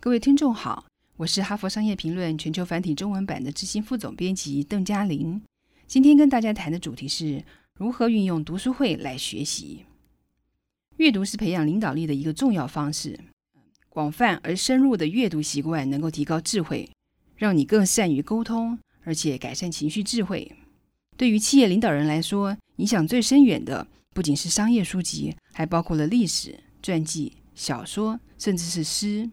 [0.00, 5.42] 各位听众好，我是哈佛商业评论全球繁体中文版的执行副总编辑邓嘉玲。
[5.88, 9.86] 今天跟大家谈的主题是如何运用读书会来学习。
[10.98, 13.18] 阅读是培养领导力的一个重要方式。
[13.88, 16.88] 广泛而深入的阅读习惯能够提高智慧，
[17.34, 20.52] 让你更善于沟通，而且改善情绪智慧。
[21.16, 23.84] 对于企业领导人来说，影响最深远的
[24.14, 29.28] 不仅是商业书籍，还包括了历史、传记、小说，甚至是诗。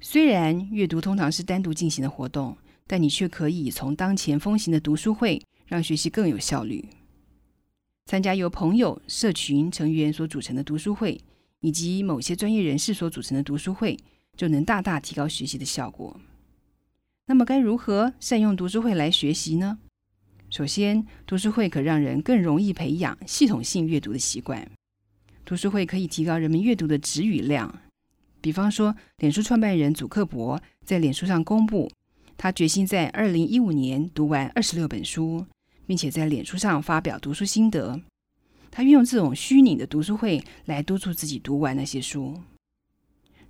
[0.00, 6.88] 虽然阅读通常是单独进行的活动，但你却可以从当前风行的读书会，让学习更有效率。
[8.06, 11.20] 参加由朋友、社群成员所组成的读书会，
[11.60, 13.98] 以及某些专业人士所组成的读书会，
[14.36, 16.20] 就能大大提高学习的效果。
[17.26, 19.78] 那么，该如何善用读书会来学习呢？
[20.50, 24.70] 首先，读书会可让人更容易培养系统性阅读的习惯。
[25.44, 27.80] 读书会可以提高人们阅读的词语量。
[28.40, 31.90] 比方说，脸书创办人祖克伯在脸书上公布，
[32.36, 35.44] 他决心在二零一五年读完二十六本书，
[35.86, 38.00] 并且在脸书上发表读书心得。
[38.70, 42.38] 他运用这种虚拟的读书会来督促自己读完那些书。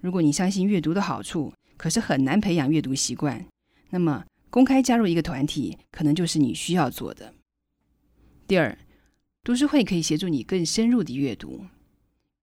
[0.00, 3.44] 如果你相信阅读的好处，可是很难培养阅读习惯，
[3.90, 7.34] 那么公开加入一个团体，可能就是你需要做的。
[8.46, 8.78] 第二，
[9.42, 11.66] 读书会可以协助你更深入的阅读，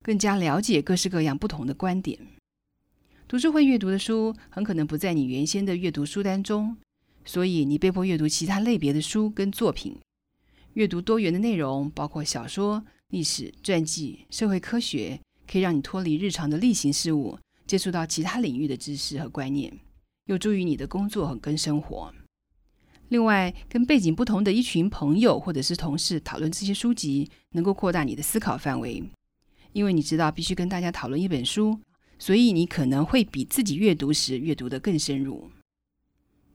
[0.04, 2.20] 更加了解各式各样不同的观点。
[3.28, 6.78] 读书会阅读的书很可能不在你原先的阅读书单中，
[7.26, 9.98] 所以你被迫阅读其他类别的书跟作品。
[10.74, 19.80] 阅读多元的内容，包括小说、历史、传记、社会科学，可以让你脱离日常的例行事务，接触到其他领域的知识和观念，
[20.26, 22.14] 有助于你的工作和跟生活。
[23.10, 29.04] 另外，跟背景不同的一群朋友或者是同事讨论这些书籍，能够扩大你的思考范围，
[29.74, 31.80] 因为你知道必须跟大家讨论一本书。
[32.20, 35.52] 所以你可能会比自己阅读时阅读的更深入。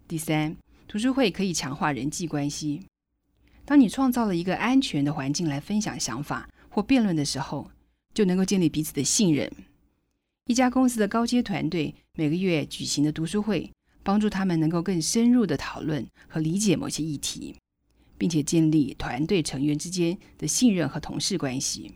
[0.06, 2.84] 第三，读书会可以强化人际关系。
[3.66, 7.70] 当你创造了一个安全的环境来分享想法或辩论的时候，
[8.14, 9.50] 就能够建立彼此的信任。
[10.46, 13.70] 一家公司的高阶团队每个月举行的读书会，
[14.02, 17.54] 帮助他们能够更深入的讨论和理解某些议题，
[18.16, 21.92] 并且建立团队成员之间的信任和同事关系。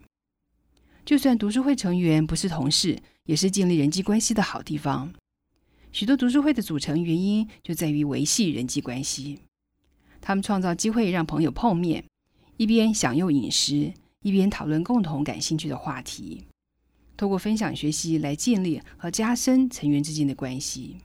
[1.05, 5.13] 就算读书会成员不是同事，也是建立人际关系的好地方。
[5.91, 9.41] 许多读书会的组成原因就在于维系人际关系。
[10.21, 12.05] 他们创造机会让朋友碰面，
[12.57, 13.93] 一边享用饮食，
[14.23, 16.45] 一边讨论共同感兴趣的话题，
[17.17, 20.99] 透过分享学习来建立和加深成员之间的关系。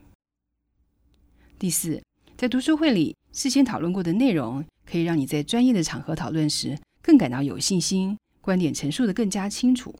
[1.57, 2.03] 第四，
[2.37, 8.15] 在读书会里事先讨论过的内容，可以让你在专业的场合讨论时更感到有信心。
[8.47, 9.93] 观点陈述的更加清楚，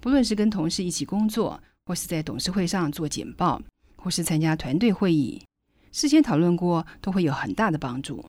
[0.00, 3.62] 不论是跟同事一起工作，或是在董事会上做简报，
[3.96, 5.42] 或是参加团队会议，
[5.90, 8.22] 事先讨论过都会有很大的帮助。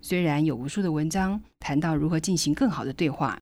[0.00, 3.36] 虽然有无数的文章谈到如何进行更好的对话，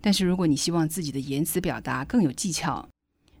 [0.00, 2.88] 但是如果你希望自己的言辞表达更有技巧，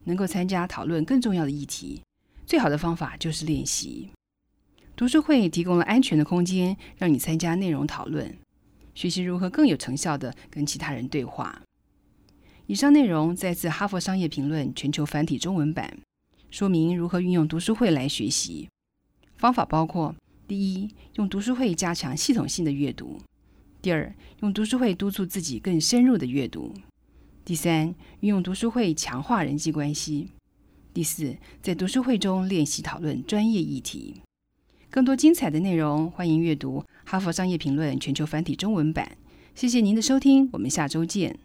[0.02, 2.02] 能够参加讨论更重要的议题，
[2.44, 4.10] 最好的方法就是练习。
[4.96, 8.36] 读书会提供了安全的空间，让你参加内容讨论。
[8.94, 11.62] 学习如何更有成效的跟其他人对话。
[12.66, 15.98] 以上内容再自《哈佛商业评论》全球繁体中文版，
[16.50, 18.68] 说明如何运用读书会来学习。
[19.36, 20.14] 方法包括：
[20.48, 23.18] 第一，用读书会加强系统性的阅读；
[23.82, 26.72] 第二，用读书会督促自己更深入的阅读；
[27.44, 30.28] 第三，运用读书会强化人际关系；
[30.94, 34.22] 第四，在读书会中练习讨论专业议题。
[34.94, 39.10] 更多精彩的内容，欢迎阅读《哈佛商业评论》全球繁体中文版。
[39.52, 41.36] 谢谢您的收听，我们下周见。